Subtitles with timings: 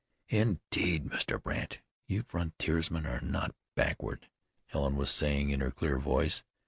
[0.29, 1.39] "Indeed, Mr.
[1.39, 4.29] Brandt, you frontiersmen are not backward,"
[4.65, 6.43] Helen was saying in her clear voice.